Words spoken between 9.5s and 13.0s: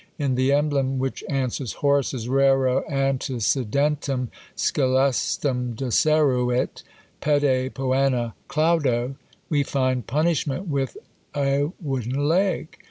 find Punishment with a wooden leg.